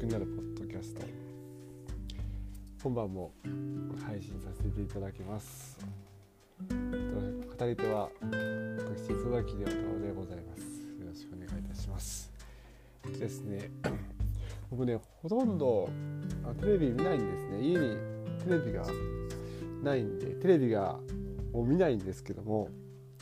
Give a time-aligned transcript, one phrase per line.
[0.00, 1.02] くなるポッドキャスト。
[2.82, 3.32] 今晩も
[4.06, 5.78] 配信させていただきます。
[6.70, 10.62] 語り手は私磯崎亮太郎でございます。
[10.98, 12.32] よろしくお願いいたします。
[13.18, 13.70] ですね
[14.70, 15.90] 僕ねほとんど
[16.60, 17.60] テレビ見ないんですね。
[17.60, 17.96] 家に
[18.42, 18.86] テレビが
[19.82, 20.98] ないんでテレビが
[21.52, 22.70] を見ないんですけども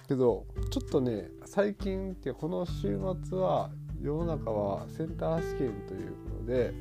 [0.07, 3.69] けどちょっとね最近ってこの週末は
[4.01, 6.73] 世の中はセンター試験ということで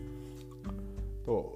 [1.25, 1.53] と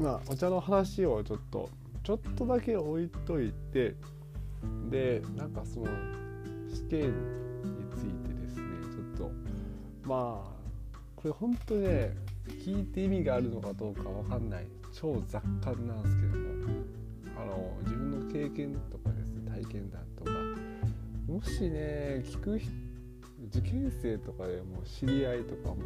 [0.00, 1.68] まあお茶の話をちょっと
[2.04, 3.94] ちょっとだけ置いといて
[4.88, 5.86] でなんかその
[6.72, 8.64] 試験についてですね
[9.16, 9.30] ちょっと
[10.08, 10.54] まあ
[11.16, 12.14] これ本当ね
[12.64, 16.44] 聞いて意味があるのかどうかわかんない超雑感なんですけども
[17.36, 20.30] あの自分の経験とかですね体験談とか
[21.26, 22.60] もしね聞く
[23.48, 25.76] 受験生とかでも知り合いとかも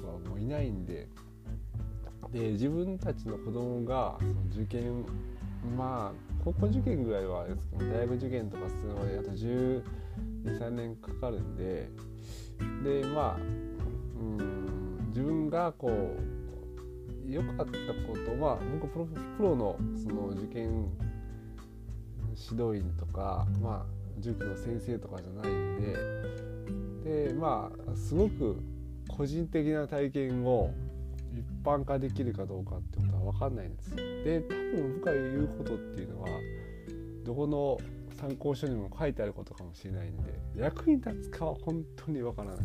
[0.00, 1.08] 僕はもういないんで。
[2.32, 5.06] で自分たちの子供がその受験
[5.76, 11.88] まあ高校受験ぐらいはですけど大学受験とかするのであと123年かかるんで。
[12.82, 17.68] でまあうん自分がこう良かったこ
[18.24, 20.90] とは僕プロプロのその受験
[22.50, 26.28] 指導員とかまあ塾の先生とかじゃないんで。
[27.04, 28.56] でまあすごく
[29.18, 30.70] 個人的な体験を
[31.34, 36.28] 一般化できるかどうかってことは分かんないんですで多分僕が言うことっていうのは
[37.24, 37.76] どこの
[38.20, 42.58] 参考書にも書いてあることかもしれないんで役に立つかは本当に分からない。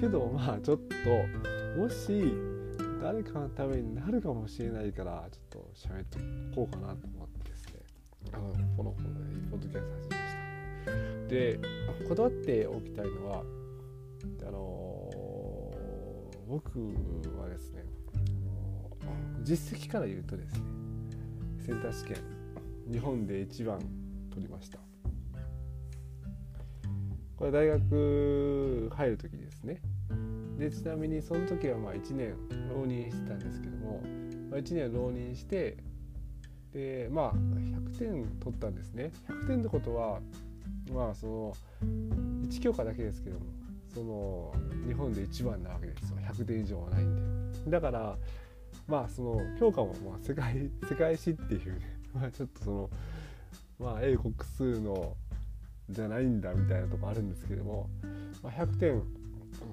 [0.00, 2.32] けどまあちょっともし
[3.02, 6.04] 誰かのためになるかもしれないからちょっと喋っ
[6.50, 7.80] とこうかなと思ってですね。
[8.32, 8.90] あのこの
[9.50, 10.34] ポッドキャスト始めまし
[11.26, 11.28] た。
[11.28, 11.60] で
[12.08, 13.42] こだわっておきたいのは
[14.46, 15.01] あの
[16.52, 16.78] 僕
[17.40, 17.82] はですね
[19.42, 20.60] 実績から言うとですね
[21.64, 22.16] センター試験
[22.92, 23.78] 日本で1番
[24.30, 24.78] 取りました。
[27.36, 29.80] これ大学入る時ですね。
[30.58, 32.34] でちなみにその時はまあ1年
[32.68, 34.02] 浪人してたんですけども、
[34.50, 35.78] まあ、1年浪人して
[36.74, 39.10] でまあ100点取ったんですね。
[39.26, 40.20] 100点ってことは
[40.92, 41.56] まあその
[42.46, 43.46] 1教科だけですけども
[43.94, 44.54] その
[44.86, 46.16] 日本で一番なわけですよ。
[46.18, 47.70] 100点以上はないんで。
[47.70, 48.16] だから
[48.86, 52.90] まあその教科もまあ世界世界史っていうね まあちょっとその
[53.78, 55.16] まあ英国数の
[55.90, 57.90] じゃないんだみたいなとこあるんですけども、
[58.42, 59.02] まあ、100点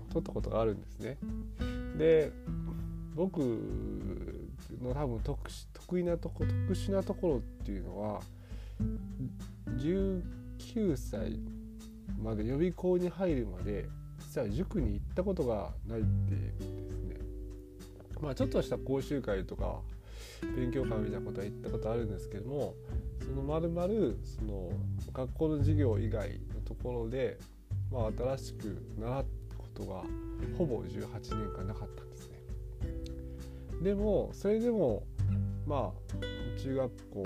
[0.10, 1.18] 取ったことがあるんですね。
[1.98, 2.32] で
[3.16, 3.40] 僕
[4.82, 8.22] の多分特得意なとこ特殊なところっていうのは
[9.78, 11.40] 19歳
[12.22, 13.88] まで予備校に入るまで
[14.30, 16.54] 実は塾に行ったことがないっていう
[16.88, 17.16] ですね
[18.22, 19.80] まあちょっとした講習会とか
[20.56, 22.76] 勉強会みたいなことは行ったことあるんですけども
[23.26, 24.70] そのまるまるその
[25.12, 27.40] 学校の授業以外のところで、
[27.92, 29.26] まあ、新しく習う
[29.58, 30.04] ことが
[30.60, 32.36] ほぼ18年間なかったんですね。
[33.82, 35.08] でもそれでも
[35.66, 37.24] まあ中学校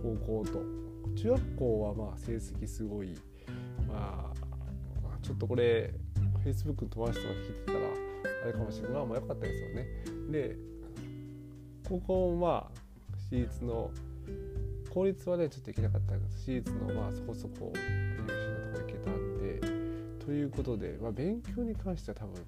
[0.00, 0.62] 高校と
[1.16, 3.16] 中学校はまあ成績すごい
[3.88, 4.25] まあ
[5.26, 5.92] ちょっとこれ
[6.44, 7.78] Facebook の友達とか聞いてたら
[8.44, 9.86] あれかもしれないまあまあ良かったですよね。
[10.30, 10.56] で
[11.88, 12.70] 高校もまあ
[13.28, 13.90] 私立の
[14.94, 17.80] 公立はねちょっと行けなかったんです私立のまあそこそこ優
[18.28, 19.60] 秀なとこ行けたんで
[20.24, 22.40] ということで、まあ、勉強に関しては多分ね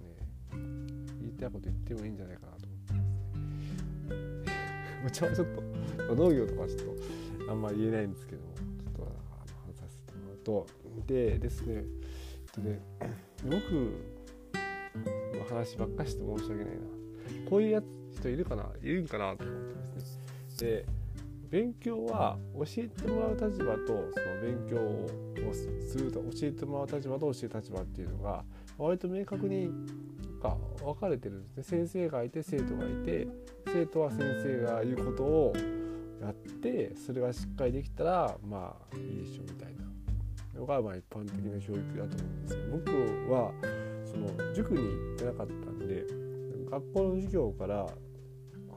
[1.20, 2.92] 言いたいこと言ってもいいんじゃないかなと思って
[5.02, 5.32] ますね。
[5.34, 5.46] ちょっ
[6.06, 6.96] と農業とかちょっ
[7.46, 9.02] とあんまり言えないんですけどもちょっと
[9.66, 10.66] 話させてもらうと
[11.06, 11.84] でですね
[12.62, 12.80] で
[13.44, 13.54] 僕
[15.36, 16.70] の話ばっかして申し訳ないな。
[17.48, 17.84] こういうやつ
[18.18, 18.70] 人いるかな？
[18.82, 20.68] いるんかなと思ってですね。
[20.68, 20.86] で
[21.50, 25.08] 勉強は教えてもらう立場とその勉強を
[25.54, 28.44] すると教えてもらう立場と教える立場っていうのが
[28.76, 29.70] 割と明確に
[30.42, 31.86] か分かれてるんですね。
[31.86, 33.28] 先生がいて生徒がいて
[33.66, 35.54] 生徒は先生が言うことを
[36.20, 39.84] やってそれがしっかりできたらまあいいでしょうみたいな。
[40.58, 43.52] のがまあ一般的な教育だと思うんですけど僕は
[44.04, 46.04] その塾に行ってなかったんで
[46.70, 47.86] 学校の授業から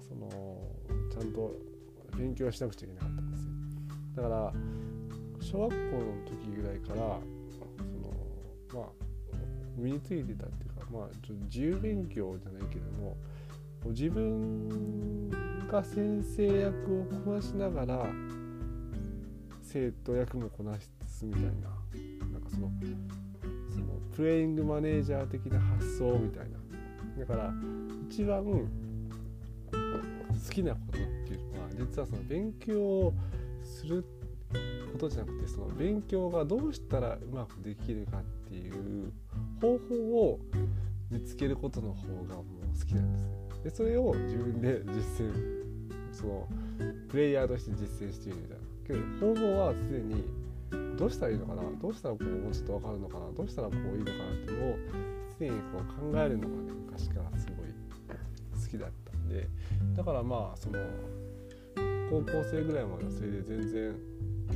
[0.01, 0.30] その
[1.12, 1.51] ちゃんと
[2.18, 3.51] 勉強しなくちゃいけなかったんですよ。
[4.16, 4.54] だから
[5.39, 7.19] 小学校の時ぐらいから
[7.50, 7.66] そ
[8.77, 8.86] のまあ
[9.77, 13.18] 身についてたっていうかまあちょっと自由勉強じゃないけども
[13.86, 15.30] 自分
[15.68, 18.06] が先生役をこなしながら
[19.62, 20.77] 生徒役もこな
[21.22, 21.50] すみたいな
[22.32, 22.72] なんかその
[23.70, 23.86] その
[24.16, 26.58] プレイングマネージャー的な発想みたいな
[27.20, 27.54] だから
[28.10, 28.62] 一番好
[30.50, 33.14] きなことっていうのは実はその勉強
[33.64, 34.04] する
[34.92, 39.14] ことじゃなくてその勉強がどうしたらうまくできるかっていう
[39.62, 39.96] 方法
[40.30, 40.40] を
[41.12, 43.34] 見つけることの方がもう好きなんですね。
[43.64, 45.62] でそれを自分で実践
[46.12, 46.48] その
[47.10, 48.72] プレイヤーとして実践しているみたいな。
[48.88, 50.41] けど方法はすでに
[51.01, 51.63] どうしたらいいのかな？
[51.81, 53.31] どうしたらこうもうちょっと分かるのかな？
[53.31, 54.77] どうしたらこういいのかなっていうのを
[55.39, 57.65] 常にこう考えるのがね昔からすごい
[58.53, 59.50] 好きだったんで。
[59.95, 60.77] だからまあその
[62.12, 63.95] 高校生ぐらいまではそれで全然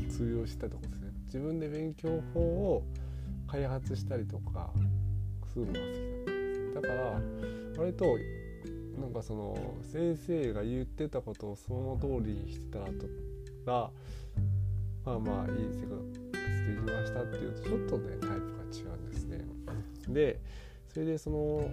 [0.08, 1.12] 通用してたとこですね。
[1.26, 2.84] 自分で勉強法を
[3.48, 4.70] 開発したりとか
[5.52, 7.22] するのが好きだったんですだから
[7.80, 8.20] 割と
[9.02, 12.92] なんかその先生が言ってたことをその通りにしてたらと
[13.66, 13.90] ら
[15.06, 16.25] まあまあいい生活
[16.66, 18.36] できましたっていうとちょっとねタイプが
[18.72, 19.46] 違うんですね。
[20.10, 20.42] で
[20.88, 21.70] それでその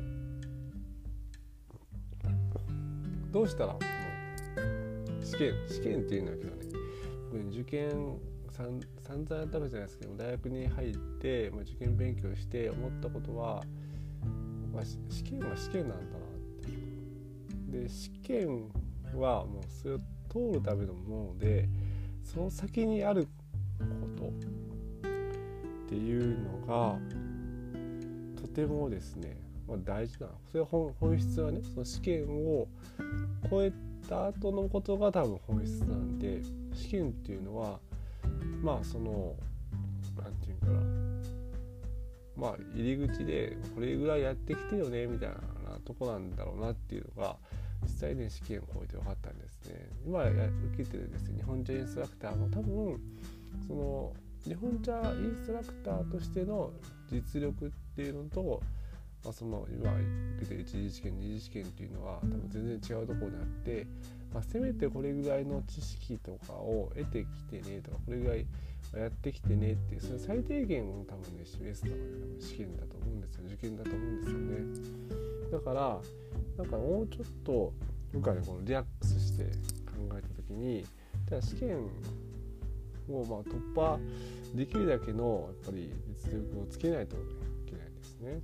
[3.31, 3.77] どうしたら
[5.25, 6.62] 試験試験っていうんだけどね
[7.50, 8.19] 受験
[8.50, 13.62] 散々やったわけじゃないですけど大学に入って、まあ、受験勉強して思ったことは、
[14.73, 16.25] まあ、試験は試験なんだな
[17.71, 18.71] ってで試験
[19.15, 19.99] はもうそれを
[20.29, 21.69] 通るためのもので
[22.23, 23.27] その先にある
[23.79, 23.87] こ
[24.17, 24.33] と
[25.93, 26.99] っていうのが
[28.41, 29.37] とてもですね、
[29.69, 32.67] まあ、大事なそれは本本質はねその試験を
[33.50, 33.71] 超え
[34.09, 36.41] た後のことが多分本質なんで
[36.73, 37.79] 試験っていうのは
[38.62, 39.35] まあその
[40.17, 45.37] 何て言うんかなまあ入り口でこれぐらいやってきてよねみたいな
[45.85, 47.37] とこなんだろうなっていうのが
[47.83, 49.91] 実際ね試験を超えて分かったんですね。
[50.06, 50.39] 今受
[50.75, 52.99] けてるですね日本茶インストラクターも多分
[53.69, 54.12] その
[54.44, 56.73] 日本茶インストラクターとしての
[57.11, 58.61] 実力っていうのと、
[59.25, 60.00] まあ、その今受
[60.41, 63.87] けてる一次試験二次試験っていうのは多分全然違うところにあって、
[64.35, 68.47] まあ、せめてこれぐらいの知識とかを得てきてねとかこれぐらい
[68.97, 72.03] やってきてねっていうその最低限を多分ね示すのが、ね、
[72.41, 75.03] 試験だと思うんですよ受験だと思うんですよね。
[75.53, 75.99] だから
[76.59, 77.73] なんかもうちょっと
[78.12, 79.50] 僕はねこのリラックスして考
[80.19, 80.85] えた時に
[81.29, 81.89] ただ試験
[83.08, 83.99] をまあ突破
[84.54, 85.93] できるだけのやっぱり
[86.25, 87.20] 実力をつけないとい
[87.66, 88.40] けないですね。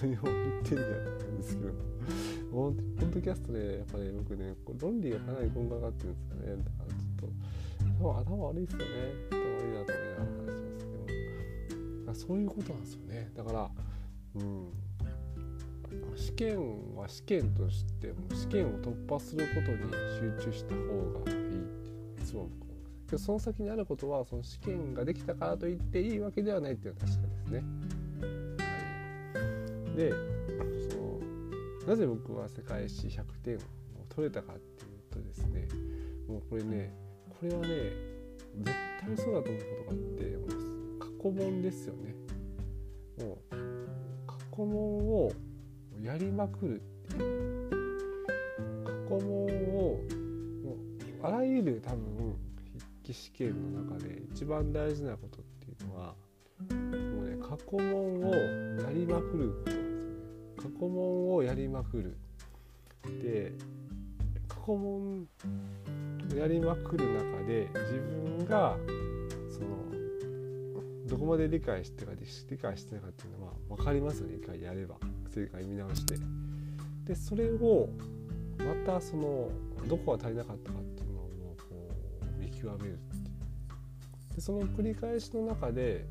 [0.00, 1.72] 何を言ってるんやったんですけど。
[2.50, 6.64] ポッドキャストでやっぱり、ね、僕ね論理がかなりこんがらがってるんですよね。
[6.64, 8.84] だからちょっと頭悪いですよね。
[9.30, 12.28] 頭悪いなと思いながら話しますけど。
[12.28, 13.30] そういうことなんですよね。
[13.36, 13.70] だから
[14.34, 14.72] うん。
[16.16, 19.78] 試験は試験としても試験を突破することに
[20.38, 20.80] 集中した方
[21.24, 21.79] がいい。
[22.30, 22.50] っていつも思
[23.12, 27.64] うその先にあることはその試験ができたからといっていいわけではないっていうのは確かですね。
[29.86, 30.10] はい、で
[30.90, 31.20] その
[31.88, 33.58] なぜ僕は世界史100点を
[34.08, 35.66] 取れたかっていうとですね
[36.28, 36.94] もうこれね
[37.28, 37.68] これはね
[38.58, 42.14] 絶対そうだと思うことがあってもう過去問ですよね。
[43.18, 43.56] もう
[44.26, 45.32] 過去問を
[46.00, 47.49] やりまくるっていう
[51.22, 52.36] あらゆる多分
[52.72, 56.14] 筆記試験の中で一番大事なことっていうのは
[56.70, 60.40] もうね過去問をやりまくることなんですね。
[60.56, 62.16] 過去問をやりまくる。
[63.22, 63.52] で
[64.48, 65.26] 過去問
[66.36, 68.76] やりまくる中で自分が
[69.50, 69.68] その
[71.06, 72.12] どこまで理解してか
[72.48, 74.36] 理解してないかっていうのは分かりますよね。
[74.36, 74.96] 一回やれば。
[75.30, 76.16] 正解見直して。
[77.04, 77.88] でそれを
[78.58, 79.48] またその
[79.88, 80.82] どこが足りなかったかっ
[82.60, 84.34] 極めるって。
[84.36, 86.06] でその繰り返しの中で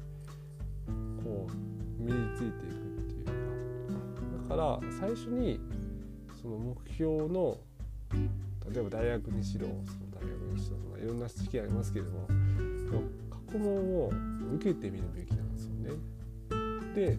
[1.23, 3.31] こう身についていくっていうか。
[4.49, 5.59] だから最初に
[6.41, 7.57] その目標の
[8.71, 9.77] 例えば大学にしろその
[10.11, 12.27] 大学にしろそのいろんな試験ありますけれども
[13.29, 14.11] 過去問を
[14.55, 15.91] 受けてみるべきなんですよね。
[16.95, 17.17] で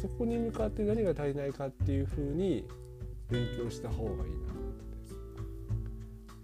[0.00, 2.66] そこに向かって何が足りないかっていうふうに
[3.28, 4.49] 勉強した方がいいな。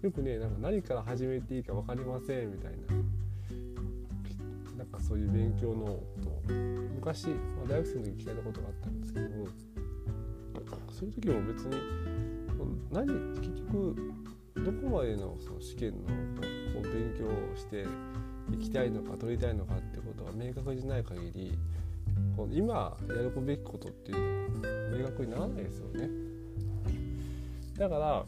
[0.07, 2.77] よくねなんか何から始めていいか分かりませんみたいな。
[4.77, 6.05] なんかそういう勉強のこ
[6.47, 6.53] と
[6.95, 7.33] 昔、ま
[7.65, 9.47] あ、大学生の時聞かれたことがあったんですけども
[10.91, 11.75] そういう時も別に
[12.91, 13.07] 何
[13.41, 14.13] 結局
[14.55, 16.03] どこまでのその試験のこ
[16.79, 17.85] う勉強をして
[18.53, 21.57] いきたいのか取りたいのかってことが明確じゃない限り
[22.51, 26.09] 今やるべきことっていうのは明確にならないですよね。
[27.77, 28.25] だから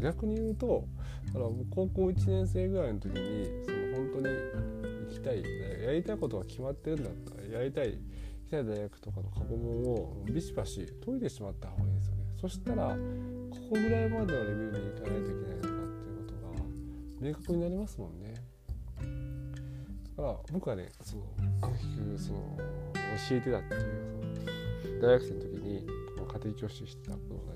[0.00, 0.86] 逆に言うと
[1.28, 4.34] だから高校1年生ぐらいの時にその本当に
[5.08, 5.42] 行きたい
[5.84, 7.98] やりたいことが決まってるんだったらやりたい行
[8.46, 12.24] きたい大学とかの過去問をビシバシ解いてしまった方がいいんですよね。
[12.40, 12.96] そしたらこ
[13.70, 18.34] こぐらいまでのレベルに行かないといけないのかっていうことが明確になりますもんね。
[20.16, 21.24] だから僕はねその
[21.72, 22.56] 結局その
[23.28, 27.55] 教えてたっていう大学生の時に家庭教師してた子供た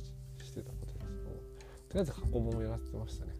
[1.90, 3.32] とりあえず過去問をやらせてましたね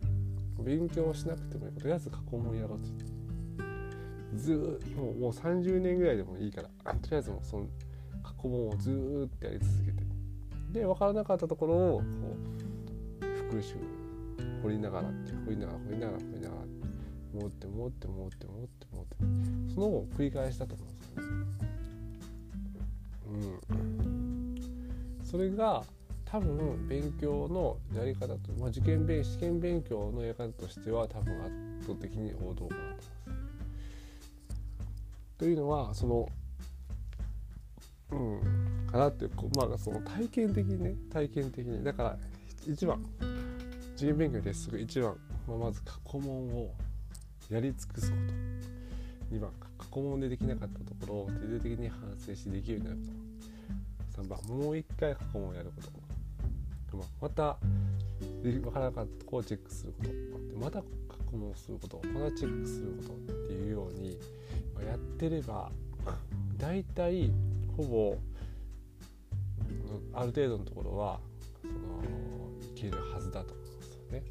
[0.59, 3.05] 勉強しなくてもいいとりあえず過去問やろうって
[4.37, 7.67] ずっともう30年ぐらいでもいいからとりあえずもうその
[8.23, 10.03] 過去問をずーっとやり続けて
[10.73, 12.03] で分からなかったところをこ
[13.23, 13.77] う復習
[14.63, 16.63] 掘りながらって掘りながら掘りながら掘りながら
[17.33, 19.17] 持って持って持って持って持って
[19.75, 21.31] その後繰り返したと思うんですよね。
[23.27, 24.41] うん
[25.25, 25.85] それが
[26.31, 33.11] 多分勉強のやり方と、まあ、受験勉試験勉強のやり方としては多分圧倒的に王道かなと思います。
[35.39, 36.29] というのはその
[38.13, 41.83] うんかなっていうまあその体験的にね体験的に。
[41.83, 42.17] だから
[42.65, 43.05] 1番
[43.97, 45.17] 受験勉強ですぐ1番、
[45.49, 46.73] まあ、まず過去問を
[47.49, 48.17] やり尽くすこ
[49.31, 49.35] と。
[49.35, 53.15] 2番過去問でできなかったところを徹底的に反省してできるようになるこ
[54.15, 54.23] と。
[54.23, 56.00] 3番もう1回過去問をやること。
[57.21, 57.59] また
[58.43, 60.11] 分からなかったところをチェックすること。
[60.59, 60.87] また過
[61.31, 64.19] 去問することまたチェックすることっていうように
[64.87, 65.71] やってれば
[66.57, 67.33] 大体
[67.77, 68.17] ほぼ
[70.13, 71.21] ある程度のところは
[71.63, 71.73] その
[72.61, 74.23] いけるはずだと思うんですよね。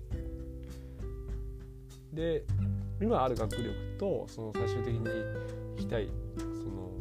[2.13, 2.43] で
[3.01, 4.99] 今ある学力とその最終的に
[5.77, 6.91] 行きたいその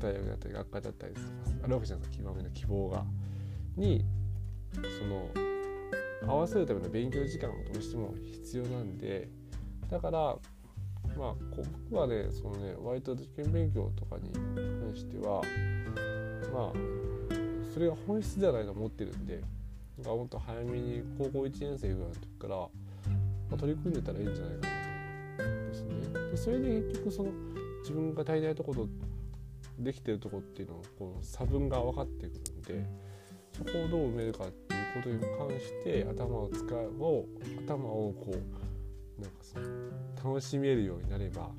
[0.00, 1.14] 大学だったり学科だったり
[1.62, 2.24] あるわけじゃないですか。
[2.24, 3.04] 極めの希望が。
[3.76, 4.04] に
[4.98, 5.28] その
[6.26, 9.28] 合わせるための勉強時間がどうしても必要なんで
[9.90, 10.18] だから
[11.16, 11.34] まあ
[11.90, 15.42] 僕はねそのね割と受験勉強とかに関しては
[16.52, 16.94] まあ
[17.72, 19.42] それが本質ではないと思ってるんでん
[20.02, 22.68] 本当早めに高校1年生ぐらいの時から、ま
[23.52, 25.90] あ、取り組んでたらいいんじゃないかなとですね。
[26.30, 27.30] でそれで結局その
[27.80, 28.88] 自分が足りないところ
[29.78, 32.86] できてるとこっていうのをこう差分が分かってくるんで
[33.52, 34.63] そこをどう埋めるかって
[34.94, 36.68] ことに関して頭を使う
[37.66, 39.64] 頭をこうなんかその
[40.32, 41.50] 楽しめるようになれば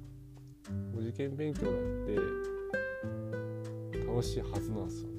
[0.98, 1.74] 受験勉強だっ
[2.06, 2.16] て
[4.08, 5.16] 楽しいはずなんですよね。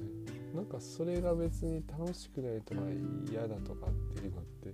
[0.55, 2.81] なんかそれが別に楽しくないとか
[3.29, 4.73] 嫌だとかっていうのって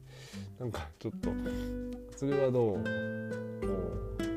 [0.58, 1.30] なんかちょっと
[2.16, 2.84] それはどうもう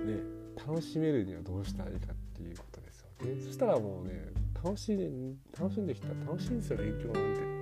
[0.05, 0.21] ね
[0.67, 3.41] 楽しめるにはどうしたらいいかっていうことですよね。
[3.45, 4.27] そしたらもうね
[4.63, 5.09] 楽しんで
[5.59, 7.56] 楽しんできたら楽しいんですよ勉強なんて。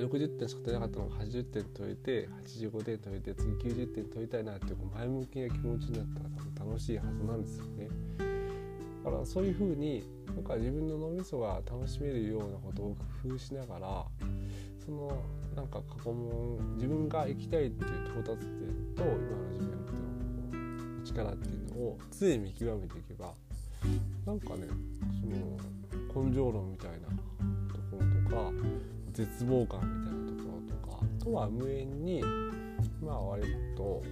[0.00, 7.88] で60点しか取れなかったのが80点取れて85点取れて次90点取りたいなっていう前向きな気持ちになったら多分楽しいはずなんですよね。
[9.04, 14.04] だからそういうふうになんか自分の脳みそが楽しめるようなことを工夫しながら
[14.84, 15.22] その
[15.56, 23.32] なんか過去問自分が行きたいっていう到達点と今の自分の力っていうのを常に見極めていけば
[24.26, 24.66] なんかね
[26.12, 27.14] その根性論みたいなと
[27.90, 32.22] ころとか絶望感みたいなところとかとは無縁に
[33.02, 33.42] まあ割
[33.76, 34.02] と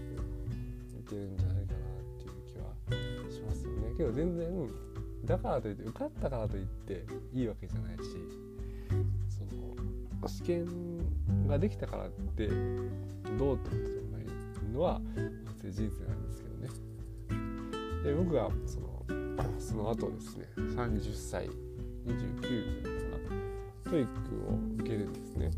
[0.98, 3.94] いけるんじゃないかなっていう気はしますよね。
[3.96, 4.68] けど全然
[5.24, 8.02] だからといって受かったからといっていいわけじゃないし
[9.28, 9.44] そ
[10.22, 10.66] の試験
[11.46, 15.00] ができたからってどうってことでもないのは
[15.62, 16.68] 事実なんですけどね。
[18.04, 19.04] で僕がその
[19.58, 21.50] その後ですね30歳
[22.06, 23.07] 29
[23.88, 25.50] TOEIC を受けるんですね。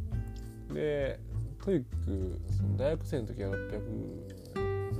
[0.73, 1.21] で
[1.63, 4.31] TOEIC その大学生の時は600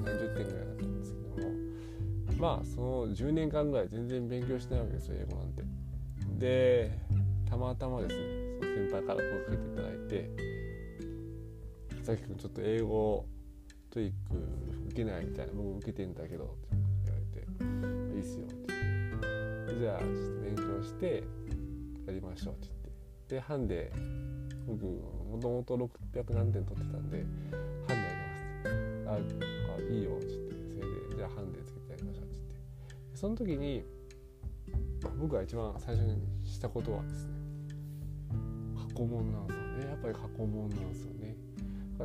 [0.05, 1.55] 何十点ぐらいだったんですけども
[2.39, 5.63] まあその10年間ぐらい全然勉強してないわけですよ英語なんて。
[6.39, 6.99] で
[7.49, 8.23] たまたまですね
[8.61, 10.31] その先輩から声かけていただいて
[12.03, 13.27] 「佐々木君ちょっと英語
[13.91, 14.37] TOEIC
[14.89, 21.25] 受けないみたいな僕受けてんだけど」って言われて「いいっすよ」って言って「じゃあちょっと勉強して
[22.07, 22.80] やりましょう」って
[23.31, 23.41] 言って。
[23.41, 23.93] でハンデ
[24.67, 25.77] 僕もともと
[26.15, 27.25] 600何点取ってたんで
[27.87, 28.05] ハンデ
[29.09, 30.55] あげますああいいよっつって。
[30.75, 32.55] それでじゃあハンデつけてやりましょうっつって。
[33.15, 33.85] その時に
[35.19, 37.33] 僕が一番最初にしたことはですね
[38.77, 39.91] 過去問なんですよね。
[39.91, 41.37] やっぱり過去問なんですよね。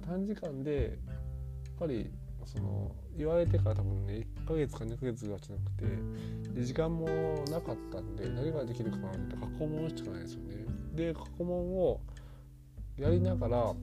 [0.06, 2.12] 短時間でやっぱり
[2.46, 7.08] その言われてから多分ね1ヶ月か2ヶ月がじゃなくて時間も
[7.50, 12.00] なかったんで何ができるかなって過去問しかないですよねで過去問を
[12.98, 13.74] やりながら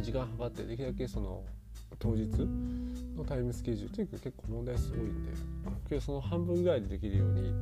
[0.00, 1.42] 時間計ってできるだけその
[1.98, 2.28] 当日
[3.16, 5.32] のタイムスケジュールというか結構問題数多いんで
[5.88, 7.52] けどその半分ぐらいでできるように、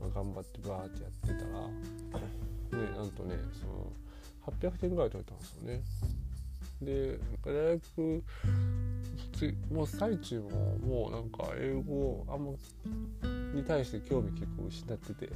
[0.00, 3.92] ま、頑張ってバーってやってたらねなんとねその
[4.46, 5.82] 800点ぐらい取れたんですよね。
[6.84, 8.24] で大学
[9.70, 12.52] もう最中ももうなんか英語あんま
[13.54, 15.32] に対して興味結構失ってて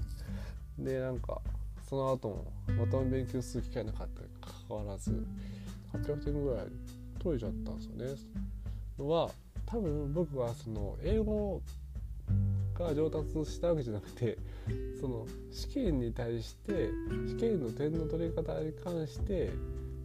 [0.79, 1.41] でなんか
[1.88, 5.25] その後もまた勉強する機会なかったにかかわらず
[5.93, 6.67] 800点ぐらい
[7.19, 8.21] 取れちゃったんですよね。
[8.99, 9.31] のは
[9.67, 11.61] 多分僕はその英語
[12.75, 14.38] が上達したわけじゃなくて
[15.00, 16.91] その試験に対して
[17.29, 19.50] 試験の点の取り方に関して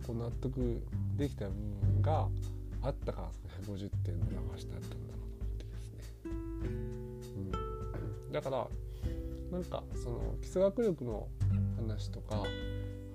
[0.05, 0.81] こう納得
[1.21, 2.27] できた部分が
[2.81, 3.27] あったから
[3.63, 6.31] その150点の流しだったんだろうと思ってですね。
[8.25, 8.67] うん、だから
[9.51, 11.27] なんかその基礎学力の
[11.77, 12.45] 話とか考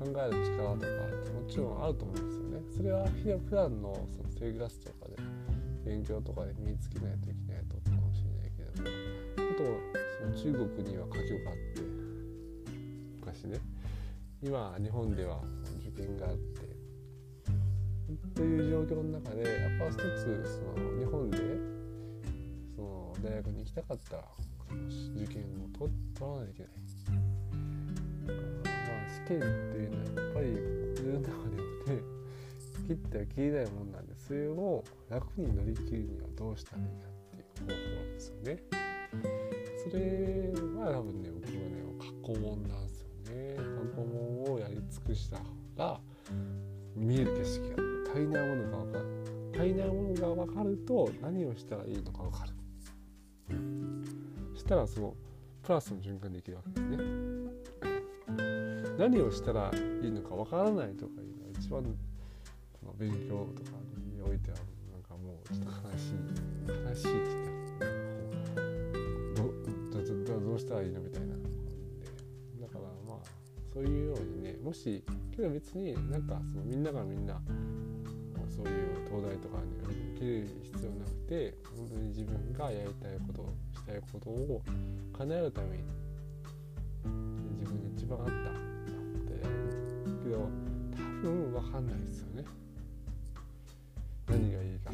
[0.05, 2.61] える力とかってもちろんあると思うんですよね。
[2.77, 5.17] それは普段のその生活とかで
[5.85, 8.89] 勉強とかで身につけないといけないとかもしれないけれども
[9.51, 9.65] あと
[10.21, 11.83] その中国には家境があって
[13.19, 13.59] 昔ね
[14.41, 15.41] 今日本では
[15.81, 16.66] 受験があって
[18.35, 20.01] という状況の中でやっぱ一つ
[20.75, 21.39] その日本で
[22.77, 24.23] その大学に行きたかったら
[25.17, 26.73] 受験を取取らないといけない。
[28.27, 29.47] まあ試験って
[29.79, 30.47] いうのはやっぱり
[30.91, 32.01] 自分の中でもね
[32.87, 38.63] 切っては切れないもんなんでそれを楽に乗り切るにはどうしたらいいかっていう方法なんですよね。
[39.91, 43.57] それは多分ね僕はね過去問なんですよね。
[43.57, 43.63] 過
[43.97, 45.45] 去問をやり尽くした方
[45.77, 46.01] が
[46.95, 47.86] 見える景色が
[48.17, 49.05] 足りないものが分かる。
[49.53, 52.53] 足りないものが分かると何をしたらいいのか分かる。
[54.55, 55.15] そしたらその
[55.63, 56.97] プラスの循環できるわけですね。
[58.97, 59.71] 何をしたら
[60.03, 61.85] いいのか分からないとかいうのが一番
[62.81, 63.77] その勉強とか
[64.15, 64.57] においては
[64.91, 66.15] なんかもうちょっと悲しい
[66.89, 67.37] 悲しいって
[67.77, 67.89] 言
[69.91, 71.35] ったらどどどうしたらいいのみたいな。
[71.35, 73.19] だからまあ
[73.75, 75.05] そういうようにねもし
[75.37, 77.39] けど別になんかそのみんながみんな
[78.57, 79.77] そういう東大とかに
[80.17, 84.63] 受ける必要なくて本当に自分がやりたいことしたいことを
[85.19, 85.85] 叶えるために
[87.61, 89.43] 自分に一番あったって
[90.25, 90.49] けど
[90.97, 92.45] 多分分かんないですよね。
[94.29, 94.91] 何がいいか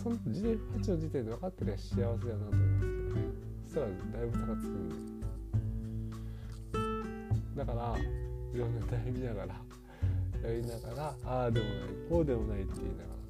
[0.00, 3.22] その時点8の時点で分かってりゃ幸せだなと思いますけどね。
[3.66, 3.92] そしたらだ
[4.24, 5.22] いぶ差がつくんで。
[7.56, 7.96] だから
[8.54, 9.54] いろんな題見ながら
[10.42, 11.76] やりながらああでもない。
[12.08, 13.22] こうでもないって言いながらね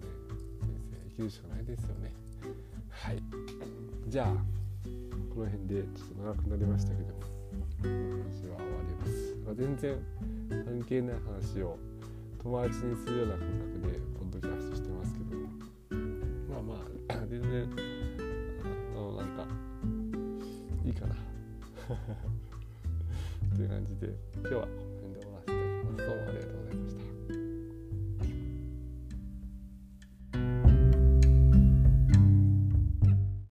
[0.64, 2.12] 人生生きるしかないですよね。
[2.88, 3.22] はい。
[4.09, 4.27] じゃあ
[5.35, 9.37] この辺でちょっと長くなりましたけどもこの話は終わります。
[9.55, 9.98] 全然
[10.64, 11.79] 関係ない話を
[12.42, 15.48] 友達にするような感覚でポッドキャストしてますけども
[16.51, 16.75] まあま
[17.22, 17.68] あ 全然
[18.92, 19.46] あのなんか
[20.85, 21.14] いいかな。
[23.55, 24.68] という感じで今日は